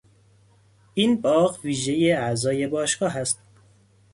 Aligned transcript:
این 0.93 1.21
باغ 1.21 1.59
ویژهی 1.63 2.11
اعضای 2.11 2.67
باشگاه 2.67 3.17
است. 3.17 3.41